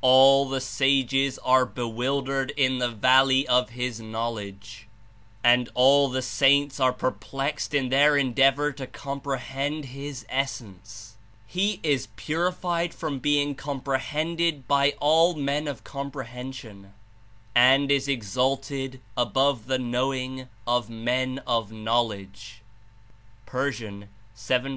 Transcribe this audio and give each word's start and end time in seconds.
All 0.00 0.48
the 0.48 0.60
sages 0.60 1.38
are 1.44 1.64
bewildered 1.64 2.50
in 2.56 2.78
the 2.78 2.88
valley 2.88 3.46
of 3.46 3.70
His 3.70 4.00
Knowledge, 4.00 4.88
and 5.44 5.68
all 5.72 6.08
the 6.08 6.20
saints 6.20 6.80
are 6.80 6.92
perplexed 6.92 7.72
In 7.72 7.88
their 7.88 8.16
endeavor 8.16 8.72
to 8.72 8.88
comprehend 8.88 9.84
His 9.84 10.26
Essence. 10.28 11.14
He 11.46 11.78
is 11.84 12.08
purified 12.16 12.92
from 12.92 13.20
being 13.20 13.54
comprehended 13.54 14.66
by 14.66 14.94
all 14.98 15.34
men 15.36 15.68
of 15.68 15.84
comprehension, 15.84 16.92
and 17.54 17.88
is 17.92 18.08
ex 18.08 18.36
alted 18.36 18.98
above 19.16 19.66
the 19.66 19.78
knowing 19.78 20.48
of 20.66 20.90
men 20.90 21.40
of 21.46 21.70
knowledge.'* 21.70 22.62
(Pers. 23.46 23.80
S, 23.80 24.48
V. 24.60 24.76